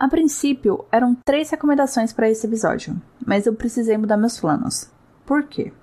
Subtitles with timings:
[0.00, 4.90] A princípio, eram três recomendações para esse episódio, mas eu precisei mudar meus planos.
[5.26, 5.74] Por quê?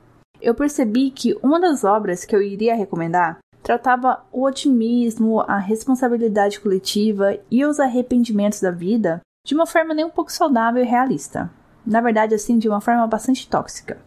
[0.41, 6.59] Eu percebi que uma das obras que eu iria recomendar tratava o otimismo, a responsabilidade
[6.59, 11.51] coletiva e os arrependimentos da vida de uma forma nem um pouco saudável e realista.
[11.85, 13.99] Na verdade, assim, de uma forma bastante tóxica.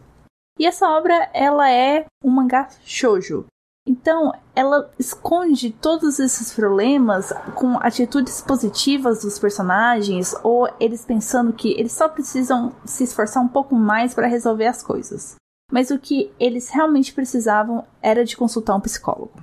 [0.59, 3.45] E essa obra, ela é um mangá shoujo,
[3.85, 11.71] então, ela esconde todos esses problemas com atitudes positivas dos personagens ou eles pensando que
[11.71, 15.35] eles só precisam se esforçar um pouco mais para resolver as coisas.
[15.71, 19.33] Mas o que eles realmente precisavam era de consultar um psicólogo.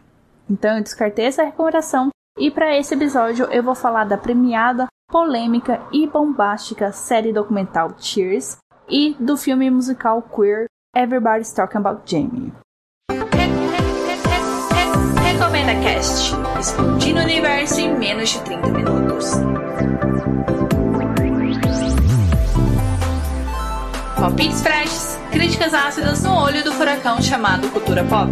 [0.49, 5.83] Então, eu descartei essa recomendação e para esse episódio eu vou falar da premiada, polêmica
[5.93, 8.57] e bombástica série documental Cheers
[8.89, 12.53] e do filme musical queer Everybody's Talking About Jamie.
[15.49, 19.31] Recomenda Cast, explodindo o universo em menos de 30 minutos.
[24.15, 28.31] Palpites freshes, críticas ácidas no olho do furacão chamado cultura pop.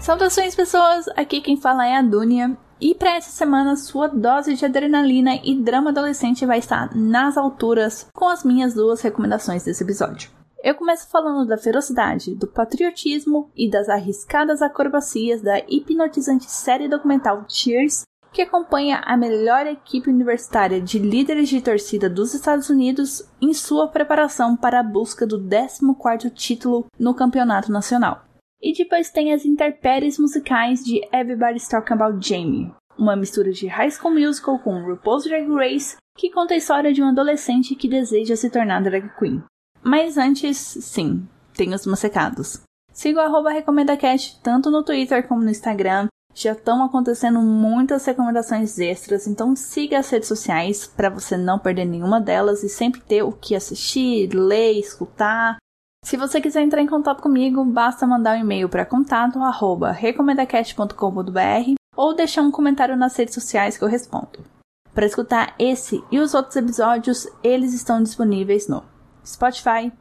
[0.00, 4.64] Saudações pessoas, aqui quem fala é a Dunia e para essa semana sua dose de
[4.64, 10.30] adrenalina e drama adolescente vai estar nas alturas com as minhas duas recomendações desse episódio.
[10.62, 17.44] Eu começo falando da ferocidade, do patriotismo e das arriscadas acrobacias da hipnotizante série documental
[17.48, 23.54] Cheers, que acompanha a melhor equipe universitária de líderes de torcida dos Estados Unidos em
[23.54, 28.24] sua preparação para a busca do 14º título no campeonato nacional.
[28.60, 33.90] E depois tem as interpéries musicais de Everybody's Talking About Jamie, uma mistura de High
[33.90, 38.34] School Musical com RuPaul's Drag Race que conta a história de um adolescente que deseja
[38.36, 39.42] se tornar drag queen.
[39.86, 42.60] Mas antes, sim, tem os secados.
[42.92, 46.08] Siga o arroba RecomendaCast tanto no Twitter como no Instagram.
[46.34, 51.84] Já estão acontecendo muitas recomendações extras, então siga as redes sociais para você não perder
[51.84, 55.56] nenhuma delas e sempre ter o que assistir, ler, escutar.
[56.04, 62.42] Se você quiser entrar em contato comigo, basta mandar um e-mail para contato@recomendacast.com.br ou deixar
[62.42, 64.44] um comentário nas redes sociais que eu respondo.
[64.92, 68.95] Para escutar esse e os outros episódios, eles estão disponíveis no
[69.26, 69.92] Spotify,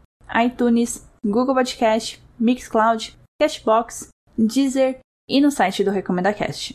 [0.46, 6.74] iTunes, Google Podcast, Mixcloud, Cashbox, Deezer e no site do RecomendaCast.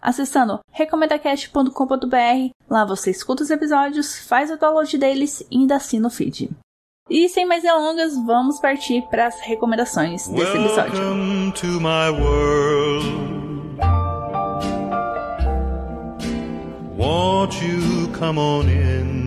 [0.00, 6.10] Acessando recomendacast.com.br, lá você escuta os episódios, faz o download deles e ainda assina o
[6.10, 6.50] feed.
[7.08, 11.00] E sem mais delongas, vamos partir para as recomendações desse episódio.
[16.96, 19.21] Won't you come on in?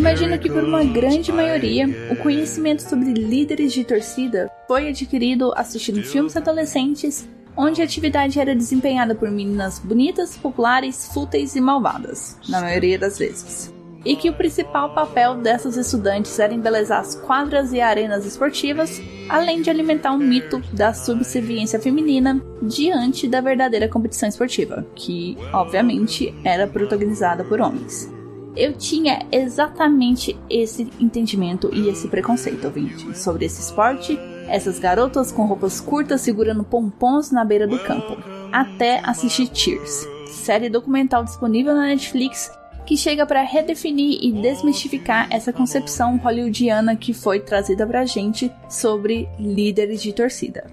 [0.00, 6.02] Imagino que por uma grande maioria, o conhecimento sobre líderes de torcida foi adquirido assistindo
[6.02, 12.62] filmes adolescentes onde a atividade era desempenhada por meninas bonitas, populares, fúteis e malvadas, na
[12.62, 13.74] maioria das vezes.
[14.02, 19.60] E que o principal papel dessas estudantes era embelezar as quadras e arenas esportivas, além
[19.60, 26.66] de alimentar um mito da subserviência feminina diante da verdadeira competição esportiva, que, obviamente, era
[26.66, 28.10] protagonizada por homens
[28.56, 34.18] eu tinha exatamente esse entendimento e esse preconceito, ouvinte, sobre esse esporte,
[34.48, 38.16] essas garotas com roupas curtas segurando pompons na beira do campo,
[38.52, 42.50] até assistir Cheers, série documental disponível na Netflix
[42.90, 49.28] que chega para redefinir e desmistificar essa concepção hollywoodiana que foi trazida pra gente sobre
[49.38, 50.64] líderes de torcida.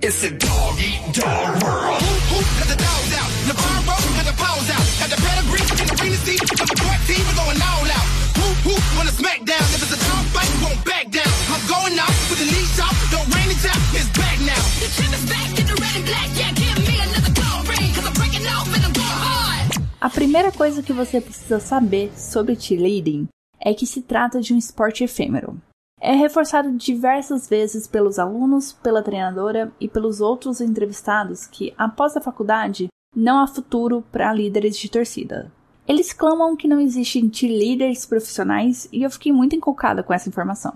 [20.00, 23.28] A primeira coisa que você precisa saber sobre cheerleading
[23.60, 25.60] é que se trata de um esporte efêmero.
[26.00, 32.22] É reforçado diversas vezes pelos alunos, pela treinadora e pelos outros entrevistados que, após a
[32.22, 35.52] faculdade, não há futuro para líderes de torcida.
[35.88, 40.76] Eles clamam que não existem líderes profissionais e eu fiquei muito encolcada com essa informação.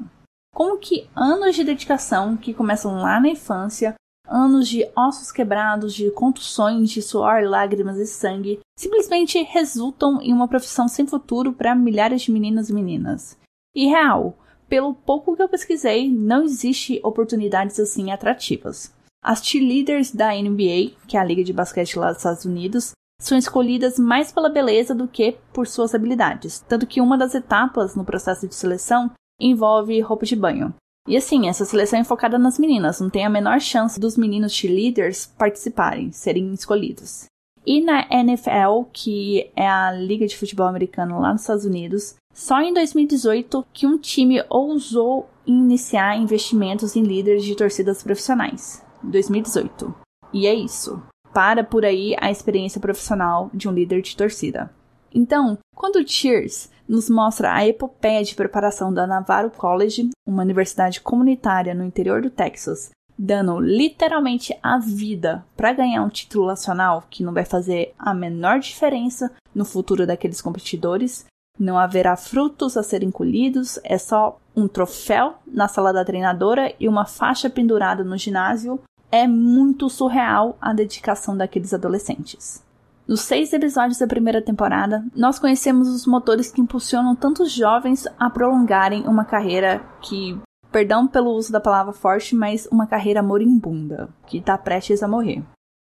[0.56, 6.10] Como que anos de dedicação que começam lá na infância, anos de ossos quebrados, de
[6.12, 12.22] contusões, de suor, lágrimas e sangue, simplesmente resultam em uma profissão sem futuro para milhares
[12.22, 13.38] de meninos e meninas.
[13.76, 14.38] E real,
[14.70, 18.94] pelo pouco que eu pesquisei, não existe oportunidades assim atrativas.
[19.22, 23.38] As cheerleaders da NBA, que é a liga de basquete lá dos Estados Unidos, são
[23.38, 28.04] escolhidas mais pela beleza do que por suas habilidades, tanto que uma das etapas no
[28.04, 30.74] processo de seleção envolve roupa de banho.
[31.08, 34.54] E assim, essa seleção é focada nas meninas, não tem a menor chance dos meninos
[34.54, 37.26] cheerleaders participarem, serem escolhidos.
[37.66, 42.60] E na NFL, que é a liga de futebol americano lá nos Estados Unidos, só
[42.60, 48.84] em 2018 que um time ousou iniciar investimentos em líderes de torcidas profissionais.
[49.04, 49.94] 2018.
[50.34, 51.02] E é isso.
[51.34, 54.70] Para por aí a experiência profissional de um líder de torcida.
[55.14, 61.74] Então, quando Cheers nos mostra a epopeia de preparação da Navarro College, uma universidade comunitária
[61.74, 67.34] no interior do Texas, dando literalmente a vida para ganhar um título nacional que não
[67.34, 71.26] vai fazer a menor diferença no futuro daqueles competidores,
[71.60, 76.88] não haverá frutos a serem colhidos, é só um troféu na sala da treinadora e
[76.88, 78.80] uma faixa pendurada no ginásio.
[79.12, 82.64] É muito surreal a dedicação daqueles adolescentes.
[83.06, 88.30] Nos seis episódios da primeira temporada, nós conhecemos os motores que impulsionam tantos jovens a
[88.30, 90.40] prolongarem uma carreira que,
[90.72, 95.44] perdão pelo uso da palavra forte, mas uma carreira moribunda, que está prestes a morrer.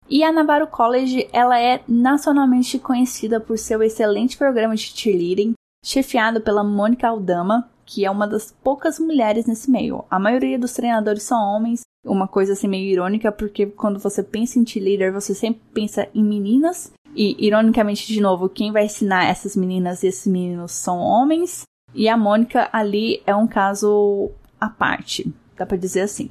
[0.09, 5.53] E a Navarro College, ela é nacionalmente conhecida por seu excelente programa de cheerleading,
[5.83, 10.05] chefiado pela Mônica Aldama, que é uma das poucas mulheres nesse meio.
[10.09, 14.57] A maioria dos treinadores são homens, uma coisa assim meio irônica, porque quando você pensa
[14.57, 19.55] em cheerleader, você sempre pensa em meninas, e, ironicamente, de novo, quem vai ensinar essas
[19.55, 21.63] meninas e esses meninos são homens.
[21.95, 24.29] E a Mônica ali é um caso
[24.61, 26.29] à parte, dá pra dizer assim.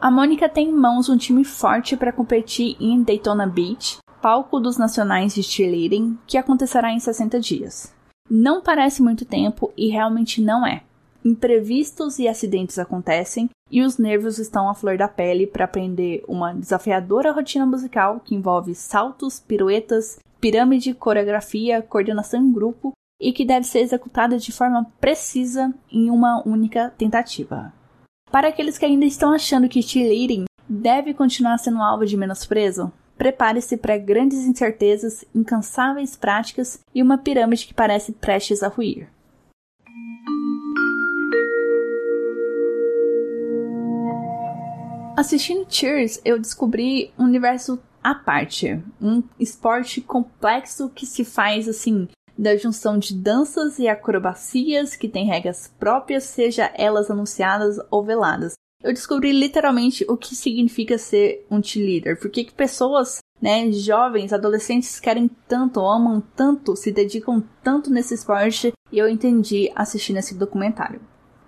[0.00, 4.76] A Mônica tem em mãos um time forte para competir em Daytona Beach, palco dos
[4.76, 7.94] nacionais de cheerleading, que acontecerá em 60 dias.
[8.28, 10.82] Não parece muito tempo e realmente não é.
[11.26, 16.54] Imprevistos e acidentes acontecem e os nervos estão à flor da pele para aprender uma
[16.54, 23.66] desafiadora rotina musical que envolve saltos, piruetas, pirâmide, coreografia, coordenação em grupo e que deve
[23.66, 27.72] ser executada de forma precisa em uma única tentativa.
[28.30, 33.76] Para aqueles que ainda estão achando que cheerleading deve continuar sendo alvo de menosprezo, prepare-se
[33.76, 39.08] para grandes incertezas, incansáveis práticas e uma pirâmide que parece prestes a ruir.
[45.16, 52.06] Assistindo Cheers, eu descobri um universo à parte, um esporte complexo que se faz assim
[52.36, 58.52] da junção de danças e acrobacias que tem regras próprias, seja elas anunciadas ou veladas.
[58.82, 65.00] Eu descobri literalmente o que significa ser um cheerleader, porque que pessoas, né, jovens, adolescentes
[65.00, 71.00] querem tanto, amam tanto, se dedicam tanto nesse esporte, e eu entendi assistindo esse documentário.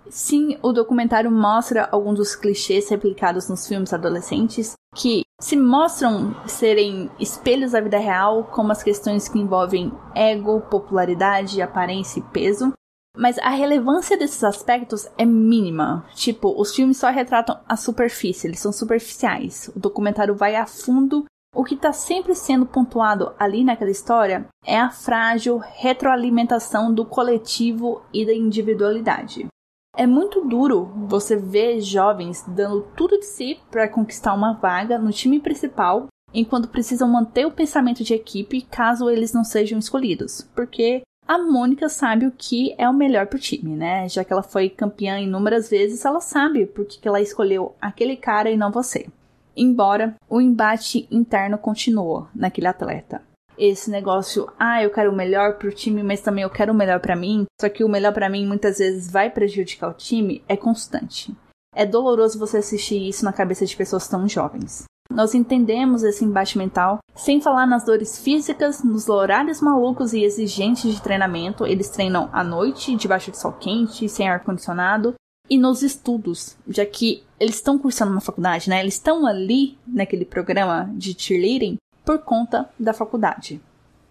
[0.09, 7.09] Sim, o documentário mostra alguns dos clichês replicados nos filmes adolescentes que se mostram serem
[7.19, 12.73] espelhos da vida real, como as questões que envolvem ego, popularidade, aparência e peso.
[13.15, 16.05] Mas a relevância desses aspectos é mínima.
[16.15, 19.69] Tipo, os filmes só retratam a superfície, eles são superficiais.
[19.75, 21.25] O documentário vai a fundo.
[21.53, 28.03] O que está sempre sendo pontuado ali naquela história é a frágil retroalimentação do coletivo
[28.13, 29.47] e da individualidade.
[29.95, 35.11] É muito duro você ver jovens dando tudo de si para conquistar uma vaga no
[35.11, 41.01] time principal, enquanto precisam manter o pensamento de equipe caso eles não sejam escolhidos, porque
[41.27, 44.07] a Mônica sabe o que é o melhor para o time, né?
[44.07, 48.49] Já que ela foi campeã inúmeras vezes, ela sabe por que ela escolheu aquele cara
[48.49, 49.07] e não você.
[49.55, 53.28] Embora o embate interno continue naquele atleta
[53.59, 57.01] esse negócio, ah, eu quero o melhor pro time, mas também eu quero o melhor
[57.01, 60.55] para mim, só que o melhor para mim muitas vezes vai prejudicar o time, é
[60.55, 61.35] constante.
[61.75, 64.85] É doloroso você assistir isso na cabeça de pessoas tão jovens.
[65.11, 70.93] Nós entendemos esse embate mental, sem falar nas dores físicas, nos horários malucos e exigentes
[70.93, 71.65] de treinamento.
[71.65, 75.15] Eles treinam à noite, debaixo de sol quente, sem ar-condicionado,
[75.49, 78.79] e nos estudos, já que eles estão cursando uma faculdade, né?
[78.79, 81.77] Eles estão ali naquele programa de cheerleading
[82.09, 83.61] por conta da faculdade.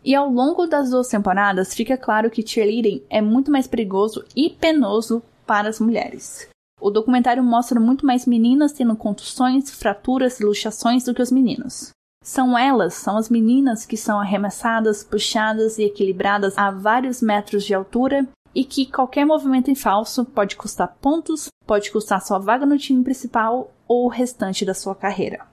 [0.04, 4.50] E ao longo das duas temporadas fica claro que cheerleading é muito mais perigoso e
[4.50, 6.48] penoso para as mulheres.
[6.80, 11.90] O documentário mostra muito mais meninas tendo contusões, fraturas e luxações do que os meninos.
[12.22, 17.74] São elas, são as meninas que são arremessadas, puxadas e equilibradas a vários metros de
[17.74, 22.78] altura e que qualquer movimento em falso pode custar pontos, pode custar sua vaga no
[22.78, 25.44] time principal ou o restante da sua carreira.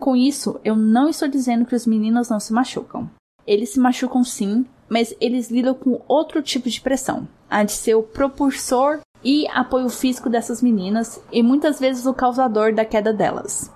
[0.00, 3.08] Com isso, eu não estou dizendo que os meninos não se machucam.
[3.46, 7.94] Eles se machucam sim, mas eles lidam com outro tipo de pressão, a de ser
[7.94, 13.70] o propulsor e apoio físico dessas meninas e muitas vezes o causador da queda delas.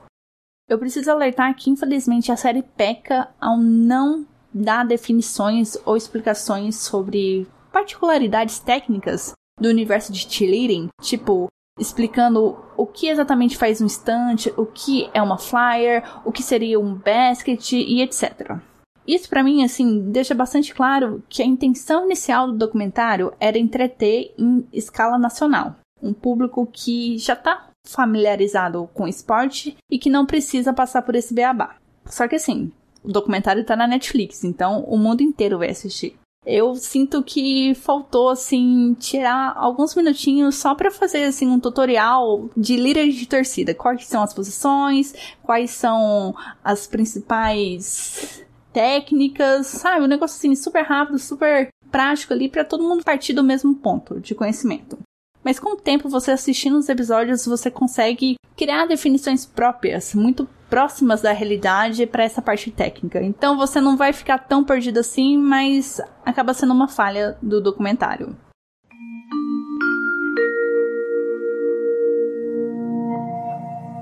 [0.66, 7.46] Eu preciso alertar que, infelizmente, a série peca ao não dar definições ou explicações sobre
[7.70, 14.66] particularidades técnicas do universo de cheerleading, tipo explicando o que exatamente faz um estante, o
[14.66, 18.58] que é uma flyer, o que seria um basket e etc.
[19.06, 24.32] Isso para mim assim deixa bastante claro que a intenção inicial do documentário era entreter
[24.38, 30.72] em escala nacional, um público que já está familiarizado com esporte e que não precisa
[30.72, 31.76] passar por esse beabá.
[32.06, 36.16] Só que assim, o documentário tá na Netflix, então o mundo inteiro vai assistir.
[36.46, 42.76] Eu sinto que faltou, assim, tirar alguns minutinhos só para fazer, assim, um tutorial de
[42.76, 43.74] líder de torcida.
[43.74, 50.04] Quais são as posições, quais são as principais técnicas, sabe?
[50.04, 54.20] Um negócio, assim, super rápido, super prático ali para todo mundo partir do mesmo ponto
[54.20, 54.98] de conhecimento.
[55.44, 61.22] Mas com o tempo, você assistindo os episódios, você consegue criar definições próprias, muito próximas
[61.22, 63.22] da realidade para essa parte técnica.
[63.22, 68.36] Então você não vai ficar tão perdido assim, mas acaba sendo uma falha do documentário.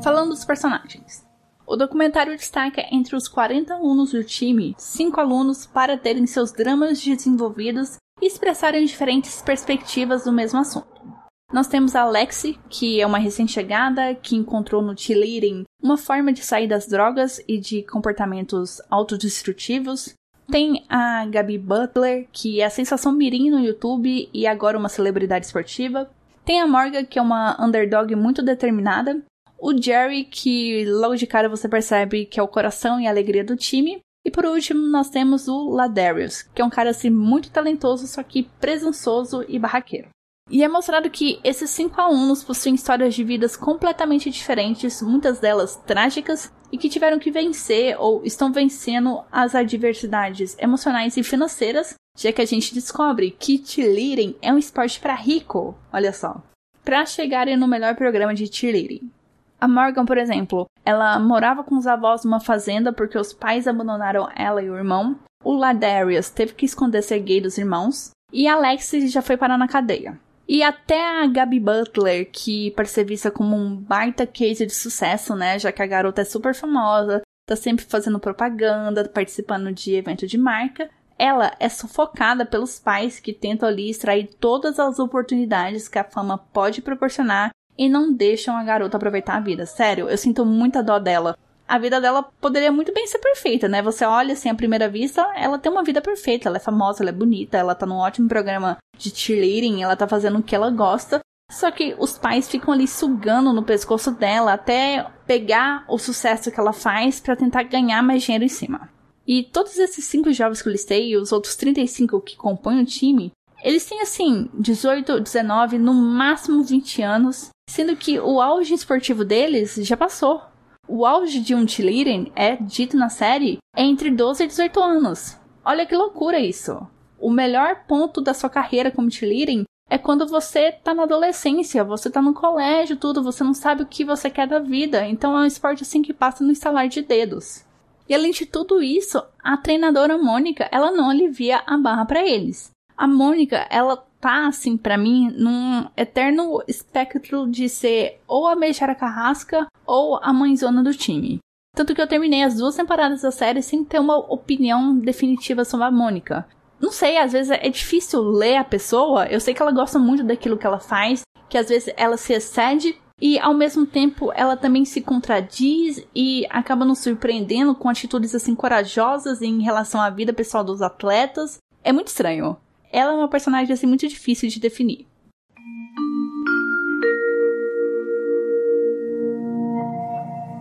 [0.03, 1.23] Falando dos personagens.
[1.67, 7.05] O documentário destaca entre os 40 alunos do time, 5 alunos para terem seus dramas
[7.05, 11.22] desenvolvidos e expressarem diferentes perspectivas do mesmo assunto.
[11.53, 16.43] Nós temos a Lexi, que é uma recém-chegada que encontrou no cheerleading uma forma de
[16.43, 20.15] sair das drogas e de comportamentos autodestrutivos.
[20.51, 25.45] Tem a Gabi Butler, que é a sensação mirim no YouTube e agora uma celebridade
[25.45, 26.11] esportiva.
[26.43, 29.23] Tem a Morgan, que é uma underdog muito determinada.
[29.59, 33.45] O Jerry, que logo de cara você percebe que é o coração e a alegria
[33.45, 34.01] do time.
[34.25, 38.23] E por último, nós temos o Ladarius, que é um cara assim muito talentoso, só
[38.23, 40.09] que presunçoso e barraqueiro.
[40.53, 45.77] E é mostrado que esses cinco alunos possuem histórias de vidas completamente diferentes, muitas delas
[45.87, 52.31] trágicas, e que tiveram que vencer ou estão vencendo as adversidades emocionais e financeiras, já
[52.35, 56.43] que a gente descobre que cheerleading é um esporte para rico, olha só,
[56.85, 59.11] para chegarem no melhor programa de cheerleading.
[59.59, 64.29] A Morgan, por exemplo, ela morava com os avós numa fazenda porque os pais abandonaram
[64.37, 65.19] ela e o irmão.
[65.43, 68.11] O Ladarius teve que esconder ser gay dos irmãos.
[68.31, 70.21] E Alexis já foi parar na cadeia.
[70.49, 75.59] E até a Gabi Butler, que ser vista como um baita case de sucesso, né?
[75.59, 80.37] Já que a garota é super famosa, tá sempre fazendo propaganda, participando de evento de
[80.37, 80.91] marca.
[81.19, 86.37] Ela é sufocada pelos pais que tentam ali extrair todas as oportunidades que a fama
[86.37, 89.65] pode proporcionar e não deixam a garota aproveitar a vida.
[89.65, 91.37] Sério, eu sinto muita dó dela
[91.73, 93.81] a vida dela poderia muito bem ser perfeita, né?
[93.81, 97.09] Você olha assim à primeira vista, ela tem uma vida perfeita, ela é famosa, ela
[97.09, 100.71] é bonita, ela tá num ótimo programa de cheerleading, ela tá fazendo o que ela
[100.71, 101.21] gosta.
[101.51, 106.61] Só que os pais ficam ali sugando no pescoço dela até pegar o sucesso que
[106.61, 108.91] ela faz para tentar ganhar mais dinheiro em cima.
[109.27, 112.87] E todos esses cinco jovens que eu listei e os outros 35 que compõem o
[112.87, 113.33] time,
[113.65, 119.77] eles têm assim 18, 19, no máximo 20 anos, sendo que o auge esportivo deles
[119.77, 120.52] já passou.
[120.89, 125.39] O auge de um cheerleading é, dito na série, entre 12 e 18 anos.
[125.65, 126.87] Olha que loucura isso.
[127.21, 132.11] O melhor ponto da sua carreira como cheerleading é quando você tá na adolescência, você
[132.11, 135.07] tá no colégio, tudo, você não sabe o que você quer da vida.
[135.07, 137.65] Então é um esporte assim que passa no instalar de dedos.
[138.09, 142.71] E além de tudo isso, a treinadora Mônica, ela não alivia a barra para eles.
[142.97, 148.95] A Mônica, ela tá, assim, para mim, num eterno espectro de ser ou a Meixara
[148.95, 151.41] Carrasca ou a mãezona do time.
[151.75, 155.87] Tanto que eu terminei as duas temporadas da série sem ter uma opinião definitiva sobre
[155.87, 156.47] a Mônica.
[156.81, 159.27] Não sei, às vezes é difícil ler a pessoa.
[159.27, 162.33] Eu sei que ela gosta muito daquilo que ela faz, que às vezes ela se
[162.33, 168.35] excede e ao mesmo tempo ela também se contradiz e acaba nos surpreendendo com atitudes
[168.37, 171.59] assim corajosas em relação à vida pessoal dos atletas.
[171.83, 172.57] É muito estranho
[172.93, 175.07] ela é uma personagem assim muito difícil de definir.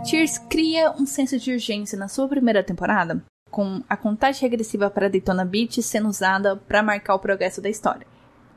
[0.09, 5.09] Tears cria um senso de urgência na sua primeira temporada, com a contagem regressiva para
[5.09, 8.07] Daytona Beach sendo usada para marcar o progresso da história.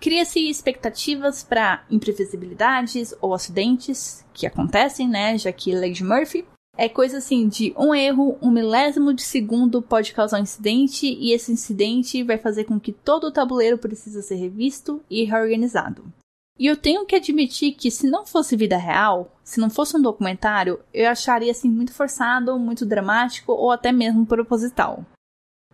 [0.01, 6.45] Cria-se expectativas para imprevisibilidades ou acidentes que acontecem, né, já que Lady Murphy
[6.77, 11.33] é coisa assim de um erro, um milésimo de segundo pode causar um incidente e
[11.33, 16.05] esse incidente vai fazer com que todo o tabuleiro precisa ser revisto e reorganizado.
[16.59, 20.03] E eu tenho que admitir que se não fosse vida real, se não fosse um
[20.03, 25.05] documentário, eu acharia assim muito forçado, muito dramático ou até mesmo proposital.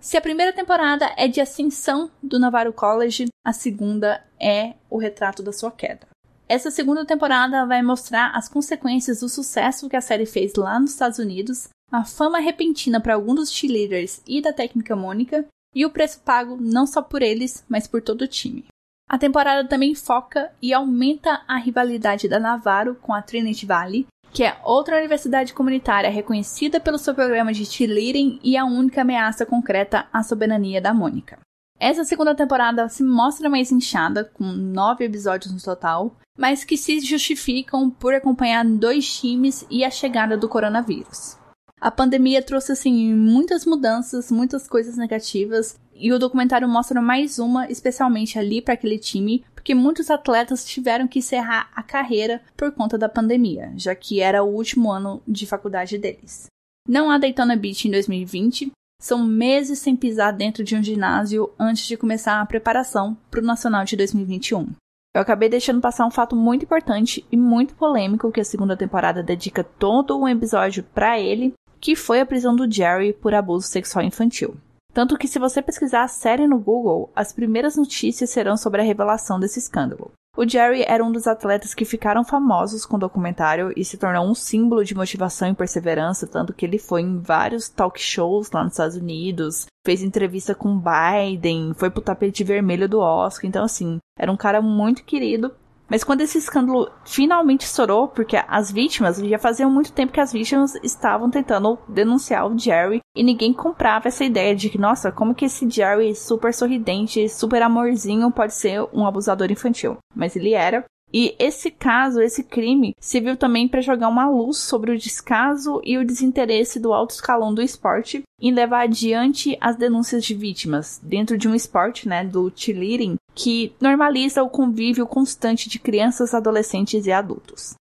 [0.00, 5.42] Se a primeira temporada é de ascensão do Navarro College, a segunda é o retrato
[5.42, 6.10] da sua queda.
[6.50, 10.90] Essa segunda temporada vai mostrar as consequências do sucesso que a série fez lá nos
[10.90, 15.90] Estados Unidos, a fama repentina para alguns dos cheerleaders e da técnica Mônica, e o
[15.90, 18.64] preço pago não só por eles, mas por todo o time.
[19.09, 24.42] A temporada também foca e aumenta a rivalidade da Navarro com a Trinity Valley, que
[24.42, 30.09] é outra universidade comunitária reconhecida pelo seu programa de cheerleading e a única ameaça concreta
[30.12, 31.38] à soberania da Mônica.
[31.81, 37.01] Essa segunda temporada se mostra mais inchada, com nove episódios no total, mas que se
[37.01, 41.39] justificam por acompanhar dois times e a chegada do coronavírus.
[41.81, 47.67] A pandemia trouxe assim muitas mudanças, muitas coisas negativas, e o documentário mostra mais uma,
[47.71, 52.99] especialmente ali para aquele time, porque muitos atletas tiveram que encerrar a carreira por conta
[52.99, 56.47] da pandemia, já que era o último ano de faculdade deles.
[56.87, 61.87] Não há Daytona Beach em 2020, são meses sem pisar dentro de um ginásio antes
[61.87, 64.69] de começar a preparação para o Nacional de 2021.
[65.12, 69.23] Eu acabei deixando passar um fato muito importante e muito polêmico que a segunda temporada
[69.23, 74.04] dedica todo um episódio para ele, que foi a prisão do Jerry por abuso sexual
[74.04, 74.54] infantil.
[74.92, 78.85] Tanto que, se você pesquisar a série no Google, as primeiras notícias serão sobre a
[78.85, 80.12] revelação desse escândalo.
[80.37, 84.25] O Jerry era um dos atletas que ficaram famosos com o documentário e se tornou
[84.25, 88.63] um símbolo de motivação e perseverança, tanto que ele foi em vários talk shows lá
[88.63, 93.99] nos Estados Unidos, fez entrevista com Biden, foi pro tapete vermelho do Oscar, então assim,
[94.17, 95.53] era um cara muito querido
[95.90, 100.32] mas quando esse escândalo finalmente estourou, porque as vítimas, já fazia muito tempo que as
[100.32, 105.35] vítimas estavam tentando denunciar o Jerry e ninguém comprava essa ideia de que, nossa, como
[105.35, 109.99] que esse Jerry super sorridente, super amorzinho pode ser um abusador infantil?
[110.14, 110.85] Mas ele era.
[111.12, 115.99] E esse caso, esse crime, serviu também para jogar uma luz sobre o descaso e
[115.99, 121.37] o desinteresse do alto escalão do esporte em levar adiante as denúncias de vítimas dentro
[121.37, 127.12] de um esporte, né, do cheerleading, que normaliza o convívio constante de crianças, adolescentes e
[127.12, 127.75] adultos.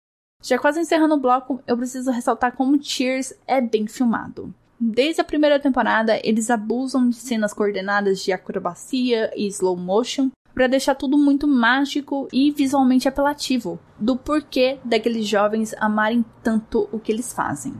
[0.42, 4.54] Já quase encerrando o bloco, eu preciso ressaltar como Cheers é bem filmado.
[4.80, 10.66] Desde a primeira temporada, eles abusam de cenas coordenadas de acrobacia e slow motion, para
[10.66, 17.12] deixar tudo muito mágico e visualmente apelativo, do porquê daqueles jovens amarem tanto o que
[17.12, 17.72] eles fazem.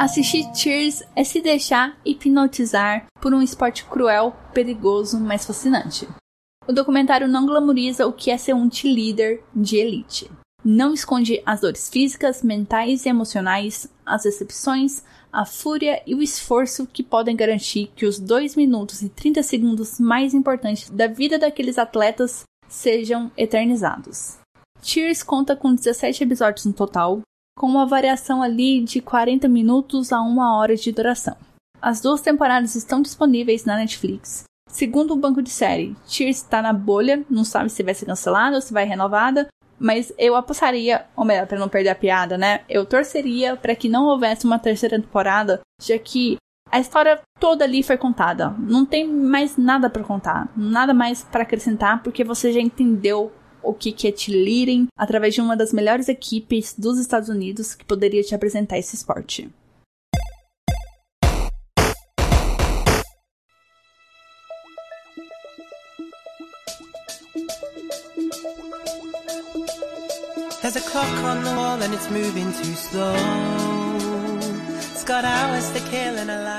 [0.00, 6.08] Assistir Cheers é se deixar hipnotizar por um esporte cruel, perigoso, mas fascinante.
[6.66, 10.28] O documentário não glamoriza o que é ser um cheerleader de elite.
[10.64, 16.86] Não esconde as dores físicas, mentais e emocionais, as decepções, a fúria e o esforço
[16.86, 21.76] que podem garantir que os 2 minutos e 30 segundos mais importantes da vida daqueles
[21.76, 24.38] atletas sejam eternizados.
[24.80, 27.20] Cheers conta com 17 episódios no total,
[27.58, 31.36] com uma variação ali de 40 minutos a 1 hora de duração.
[31.82, 34.44] As duas temporadas estão disponíveis na Netflix.
[34.68, 38.56] Segundo o banco de série, Cheers está na bolha, não sabe se vai ser cancelada
[38.56, 42.60] ou se vai renovada, mas eu apostaria, ou melhor, para não perder a piada, né?
[42.68, 46.36] Eu torceria para que não houvesse uma terceira temporada, já que
[46.70, 48.50] a história toda ali foi contada.
[48.58, 53.32] Não tem mais nada para contar, nada mais para acrescentar, porque você já entendeu
[53.62, 57.84] o que, que é cheerleading através de uma das melhores equipes dos Estados Unidos que
[57.84, 59.50] poderia te apresentar esse esporte.
[70.74, 73.14] There's a clock on the wall and it's moving too slow.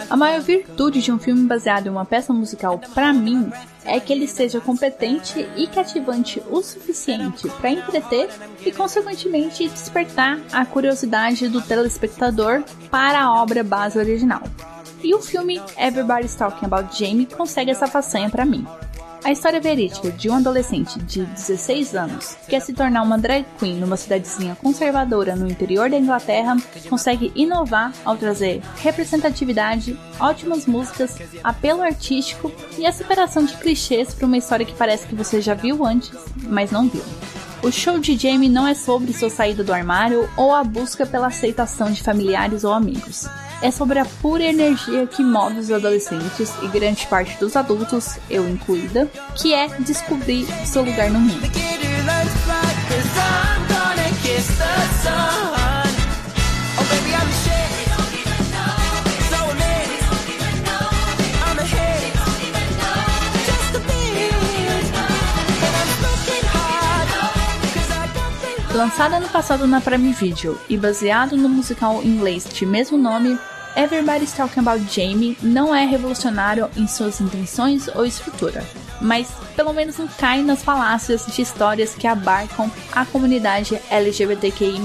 [0.09, 3.51] A maior virtude de um filme baseado em uma peça musical, para mim,
[3.83, 8.29] é que ele seja competente e cativante o suficiente para entreter
[8.65, 14.43] e, consequentemente, despertar a curiosidade do telespectador para a obra base original.
[15.03, 18.65] E o filme Everybody's Talking About Jamie consegue essa façanha para mim.
[19.25, 23.43] A história verídica de um adolescente de 16 anos que quer se tornar uma drag
[23.57, 26.55] queen numa cidadezinha conservadora no interior da Inglaterra
[26.87, 34.27] consegue inovar ao trazer representatividade, ótimas músicas, apelo artístico e a superação de clichês para
[34.27, 36.11] uma história que parece que você já viu antes,
[36.43, 37.01] mas não viu.
[37.63, 41.27] O show de Jamie não é sobre sua saída do armário ou a busca pela
[41.27, 43.27] aceitação de familiares ou amigos
[43.61, 48.47] é sobre a pura energia que move os adolescentes e grande parte dos adultos, eu
[48.47, 51.84] incluída, que é descobrir seu lugar no mundo.
[68.85, 73.35] Lançada no passado na Prime Video e baseado no musical inglês de mesmo nome,
[73.75, 78.63] Everybody's Talking About Jamie não é revolucionário em suas intenções ou estrutura,
[79.01, 84.79] mas pelo menos não cai nas falácias de histórias que abarcam a comunidade LGBTQI+.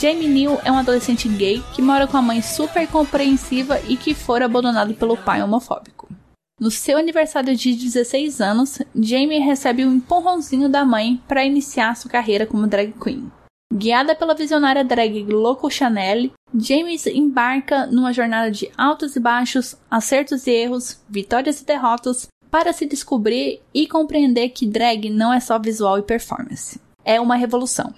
[0.00, 4.14] Jamie Neal é um adolescente gay que mora com a mãe super compreensiva e que
[4.14, 5.95] foi abandonado pelo pai homofóbico.
[6.58, 12.10] No seu aniversário de 16 anos, Jamie recebe um empurrãozinho da mãe para iniciar sua
[12.10, 13.30] carreira como drag queen.
[13.70, 20.46] Guiada pela visionária drag Loco Chanel, James embarca numa jornada de altos e baixos, acertos
[20.46, 25.58] e erros, vitórias e derrotas, para se descobrir e compreender que drag não é só
[25.58, 26.80] visual e performance.
[27.04, 27.92] É uma revolução.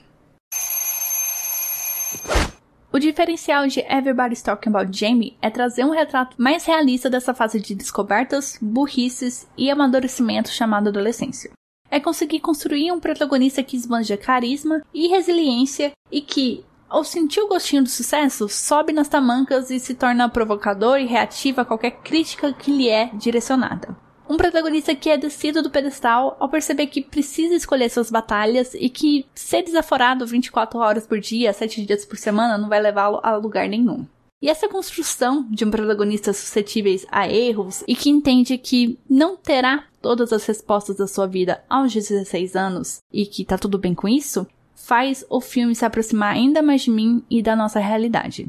[2.91, 7.61] O diferencial de Everybody's Talking About Jamie é trazer um retrato mais realista dessa fase
[7.61, 11.51] de descobertas, burrices e amadurecimento chamado adolescência.
[11.91, 17.49] É conseguir construir um protagonista que esbanja carisma e resiliência e que, ao sentir o
[17.49, 22.55] gostinho do sucesso, sobe nas tamancas e se torna provocador e reativo a qualquer crítica
[22.55, 24.08] que lhe é direcionada.
[24.29, 28.91] Um protagonista que é descido do pedestal ao perceber que precisa escolher suas batalhas e
[28.91, 33.35] que ser desaforado 24 horas por dia, 7 dias por semana, não vai levá-lo a
[33.37, 34.05] lugar nenhum.
[34.41, 39.85] E essa construção de um protagonista suscetíveis a erros e que entende que não terá
[40.01, 44.07] todas as respostas da sua vida aos 16 anos e que tá tudo bem com
[44.07, 48.47] isso, faz o filme se aproximar ainda mais de mim e da nossa realidade.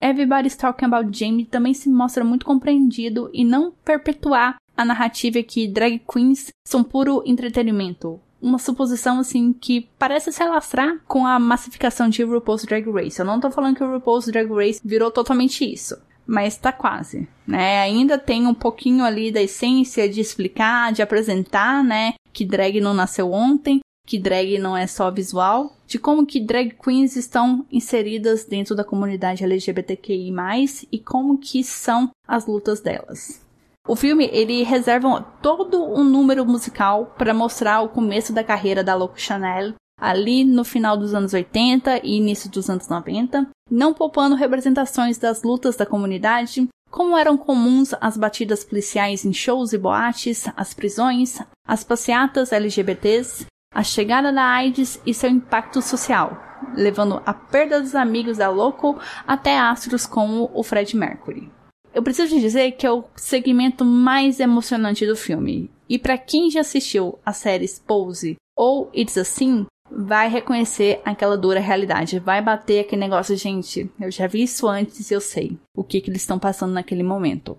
[0.00, 5.42] Everybody's Talking About Jamie também se mostra muito compreendido e não perpetuar a narrativa é
[5.42, 8.20] que drag queens são puro entretenimento.
[8.40, 13.18] Uma suposição, assim, que parece se alastrar com a massificação de RuPaul's Drag Race.
[13.18, 15.96] Eu não tô falando que o RuPaul's Drag Race virou totalmente isso.
[16.26, 17.78] Mas tá quase, né?
[17.80, 22.14] Ainda tem um pouquinho ali da essência de explicar, de apresentar, né?
[22.32, 26.74] Que drag não nasceu ontem, que drag não é só visual, de como que drag
[26.82, 30.34] queens estão inseridas dentro da comunidade LGBTQI+,
[30.90, 33.45] e como que são as lutas delas.
[33.88, 38.96] O filme ele reserva todo um número musical para mostrar o começo da carreira da
[38.96, 44.34] Loco Chanel, ali no final dos anos 80 e início dos anos 90, não poupando
[44.34, 50.46] representações das lutas da comunidade, como eram comuns as batidas policiais em shows e boates,
[50.56, 56.36] as prisões, as passeatas LGBTs, a chegada da AIDS e seu impacto social,
[56.74, 61.50] levando a perda dos amigos da Loco até astros como o Fred Mercury.
[61.96, 65.70] Eu preciso dizer que é o segmento mais emocionante do filme.
[65.88, 71.58] E para quem já assistiu as séries Pose ou It's Assim, vai reconhecer aquela dura
[71.58, 75.82] realidade, vai bater aquele negócio, gente, eu já vi isso antes e eu sei o
[75.82, 77.56] que, que eles estão passando naquele momento.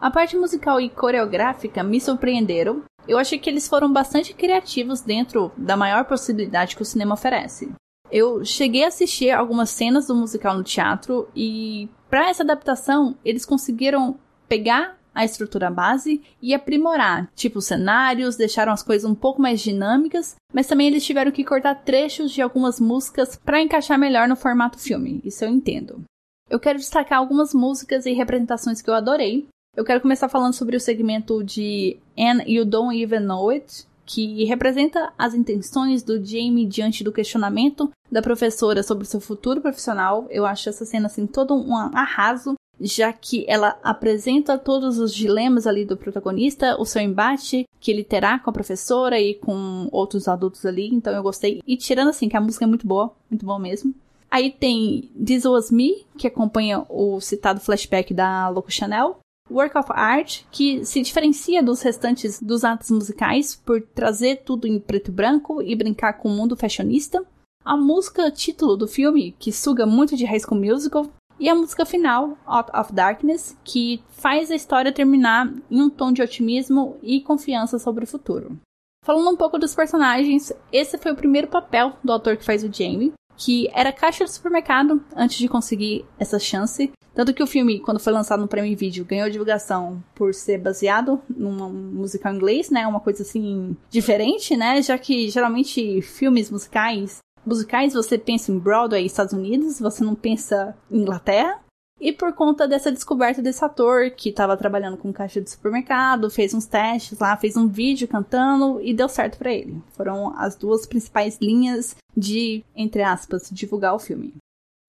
[0.00, 2.84] A parte musical e coreográfica me surpreenderam.
[3.08, 7.68] Eu achei que eles foram bastante criativos dentro da maior possibilidade que o cinema oferece.
[8.10, 13.44] Eu cheguei a assistir algumas cenas do musical no teatro e para essa adaptação eles
[13.44, 14.18] conseguiram
[14.48, 20.36] pegar a estrutura base e aprimorar, tipo cenários, deixaram as coisas um pouco mais dinâmicas,
[20.52, 24.78] mas também eles tiveram que cortar trechos de algumas músicas para encaixar melhor no formato
[24.78, 25.20] filme.
[25.24, 26.04] Isso eu entendo.
[26.48, 29.48] Eu quero destacar algumas músicas e representações que eu adorei.
[29.76, 34.42] Eu quero começar falando sobre o segmento de And You Don't Even Know It, que
[34.44, 40.26] representa as intenções do Jamie diante do questionamento da professora sobre seu futuro profissional.
[40.30, 45.66] Eu acho essa cena assim todo um arraso, já que ela apresenta todos os dilemas
[45.66, 50.26] ali do protagonista, o seu embate que ele terá com a professora e com outros
[50.26, 50.88] adultos ali.
[50.88, 51.60] Então eu gostei.
[51.66, 53.94] E tirando assim que a música é muito boa, muito boa mesmo.
[54.30, 59.18] Aí tem This Was Me, que acompanha o citado flashback da Loco Chanel
[59.50, 64.78] work of art que se diferencia dos restantes dos atos musicais por trazer tudo em
[64.78, 67.24] preto e branco e brincar com o mundo fashionista.
[67.64, 71.06] A música título do filme, que suga muito de High School Musical,
[71.40, 76.12] e a música final, Out of Darkness, que faz a história terminar em um tom
[76.12, 78.58] de otimismo e confiança sobre o futuro.
[79.04, 82.72] Falando um pouco dos personagens, esse foi o primeiro papel do ator que faz o
[82.72, 86.90] Jamie, que era caixa de supermercado antes de conseguir essa chance.
[87.14, 91.20] Tanto que o filme, quando foi lançado no Prêmio Video, ganhou divulgação por ser baseado
[91.28, 92.86] num musical inglês, né?
[92.86, 94.82] Uma coisa assim diferente, né?
[94.82, 100.76] Já que geralmente filmes musicais musicais você pensa em Broadway, Estados Unidos, você não pensa
[100.90, 101.58] em Inglaterra.
[102.00, 106.54] E por conta dessa descoberta desse ator que estava trabalhando com caixa de supermercado, fez
[106.54, 109.82] uns testes lá, fez um vídeo cantando e deu certo para ele.
[109.92, 114.32] Foram as duas principais linhas de, entre aspas, divulgar o filme.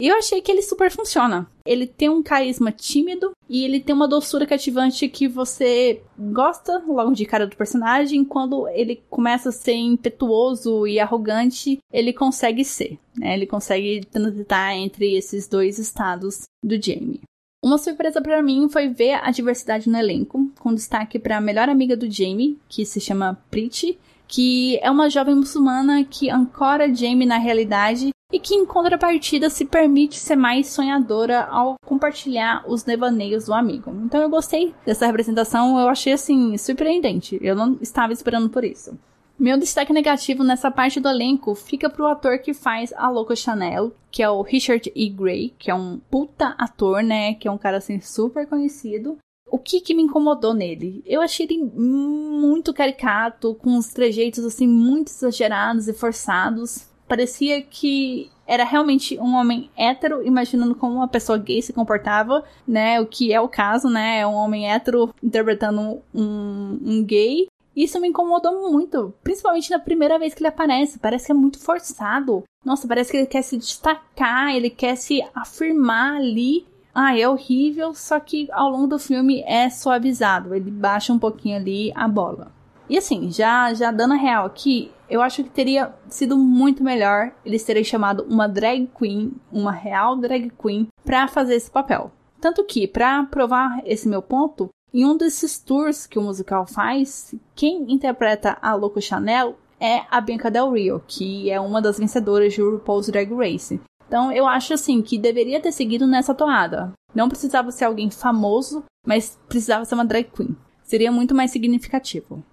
[0.01, 1.45] E eu achei que ele super funciona.
[1.65, 7.13] Ele tem um carisma tímido e ele tem uma doçura cativante que você gosta logo
[7.13, 8.23] de cara do personagem.
[8.23, 12.97] Quando ele começa a ser impetuoso e arrogante, ele consegue ser.
[13.17, 13.33] Né?
[13.33, 17.21] Ele consegue transitar entre esses dois estados do Jamie.
[17.61, 21.67] Uma surpresa para mim foi ver a diversidade no elenco, com destaque para a melhor
[21.67, 27.27] amiga do Jamie, que se chama Priti, que é uma jovem muçulmana que ancora Jamie
[27.27, 33.45] na realidade e que, em contrapartida, se permite ser mais sonhadora ao compartilhar os devaneios
[33.45, 33.91] do amigo.
[34.05, 37.39] Então eu gostei dessa representação, eu achei assim surpreendente.
[37.41, 38.97] Eu não estava esperando por isso.
[39.39, 43.95] Meu destaque negativo nessa parte do elenco fica pro ator que faz a Louca Chanel,
[44.11, 45.09] que é o Richard E.
[45.09, 47.35] Gray, que é um puta ator, né?
[47.35, 49.17] Que é um cara assim super conhecido.
[49.47, 51.01] O que que me incomodou nele?
[51.05, 56.88] Eu achei ele muito caricato, com os trejeitos assim muito exagerados e forçados.
[57.09, 63.01] Parecia que era realmente um homem hétero, imaginando como uma pessoa gay se comportava, né?
[63.01, 64.19] O que é o caso, né?
[64.19, 67.47] É um homem hétero interpretando um, um gay.
[67.75, 70.99] Isso me incomodou muito, principalmente na primeira vez que ele aparece.
[70.99, 72.43] Parece que é muito forçado.
[72.63, 76.67] Nossa, parece que ele quer se destacar, ele quer se afirmar ali.
[76.93, 80.53] Ah, é horrível, só que ao longo do filme é suavizado.
[80.53, 82.51] Ele baixa um pouquinho ali a bola.
[82.89, 87.31] E assim, já, já dando a real aqui, eu acho que teria sido muito melhor
[87.45, 92.11] eles terem chamado uma drag queen, uma real drag queen, para fazer esse papel.
[92.41, 97.35] Tanto que, para provar esse meu ponto, em um desses tours que o musical faz,
[97.53, 102.53] quem interpreta a Loco Chanel é a Bianca Del Rio, que é uma das vencedoras
[102.53, 103.79] de RuPaul's Drag Race.
[104.07, 106.91] Então eu acho assim que deveria ter seguido nessa toada.
[107.13, 110.57] Não precisava ser alguém famoso, mas precisava ser uma drag queen.
[110.83, 112.43] Seria muito mais significativo.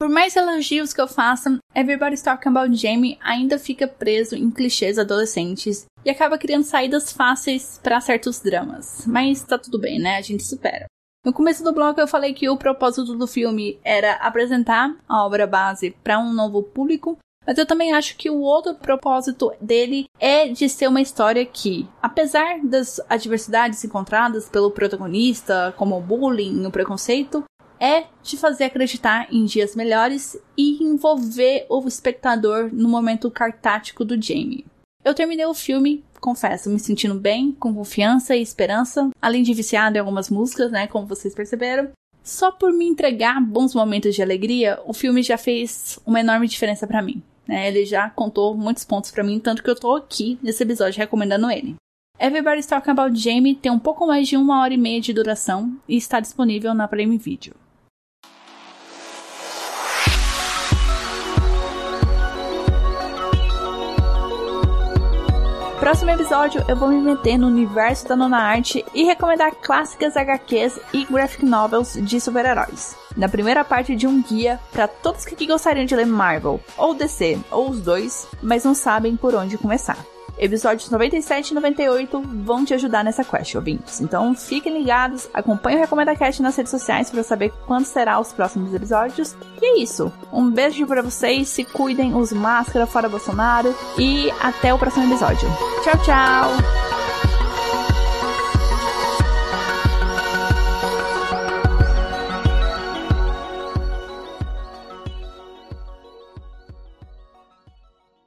[0.00, 4.98] Por mais elogios que eu faça, Everybody's Talking About Jamie ainda fica preso em clichês
[4.98, 9.04] adolescentes e acaba criando saídas fáceis para certos dramas.
[9.06, 10.16] Mas tá tudo bem, né?
[10.16, 10.86] A gente supera.
[11.22, 15.46] No começo do blog eu falei que o propósito do filme era apresentar a obra
[15.46, 20.48] base para um novo público, mas eu também acho que o outro propósito dele é
[20.48, 26.70] de ser uma história que, apesar das adversidades encontradas pelo protagonista, como o bullying o
[26.70, 27.44] preconceito,
[27.80, 34.20] é te fazer acreditar em dias melhores e envolver o espectador no momento cartático do
[34.20, 34.66] Jamie.
[35.02, 39.96] Eu terminei o filme, confesso, me sentindo bem, com confiança e esperança, além de viciado
[39.96, 41.90] em algumas músicas, né, como vocês perceberam.
[42.22, 46.86] Só por me entregar bons momentos de alegria, o filme já fez uma enorme diferença
[46.86, 47.22] para mim.
[47.48, 47.66] Né?
[47.66, 51.50] Ele já contou muitos pontos para mim, tanto que eu tô aqui nesse episódio recomendando
[51.50, 51.76] ele.
[52.18, 55.74] Everybody's Talking About Jamie tem um pouco mais de uma hora e meia de duração
[55.88, 57.54] e está disponível na Prime Video.
[65.80, 70.78] Próximo episódio eu vou me meter no universo da nona arte e recomendar clássicas HQs
[70.92, 72.94] e graphic novels de super-heróis.
[73.16, 77.38] Na primeira parte de um guia para todos que gostariam de ler Marvel, ou DC,
[77.50, 79.96] ou os dois, mas não sabem por onde começar.
[80.40, 84.00] Episódios 97 e 98 vão te ajudar nessa quest, ouvintes.
[84.00, 88.32] Então fiquem ligados, acompanhem o Recomenda Cast nas redes sociais para saber quando será os
[88.32, 89.36] próximos episódios.
[89.60, 90.10] E é isso.
[90.32, 95.46] Um beijo para vocês, se cuidem, use máscara, fora Bolsonaro e até o próximo episódio.
[95.84, 97.09] Tchau, tchau!